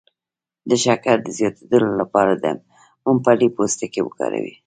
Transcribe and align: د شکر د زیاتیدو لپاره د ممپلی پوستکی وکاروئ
د 0.69 0.71
شکر 0.83 1.17
د 1.23 1.27
زیاتیدو 1.37 1.77
لپاره 2.01 2.33
د 2.43 2.45
ممپلی 3.05 3.47
پوستکی 3.55 4.01
وکاروئ 4.03 4.53